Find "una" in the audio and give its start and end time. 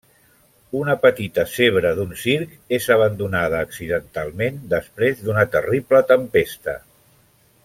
0.77-0.93